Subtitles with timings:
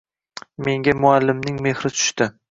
[0.67, 2.29] Menga muallimning mehri tushdi.